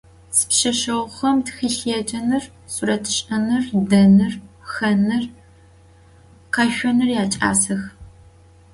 Sipşseşseğuxem 0.35 1.37
txılhêcenır, 1.45 2.43
suretş'ınır, 2.73 3.65
denır, 3.91 4.33
xhenır, 4.71 5.23
kheşsonır 6.53 7.09
yaç'asex. 7.17 7.81